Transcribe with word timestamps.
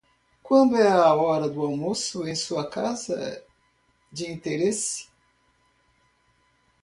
Quando 0.41 0.77
é 0.77 0.87
a 0.91 1.13
hora 1.13 1.47
do 1.47 1.61
almoço 1.61 2.27
em 2.27 2.33
sua 2.33 2.67
casa 2.67 3.45
de 4.11 4.25
interesse? 4.27 5.07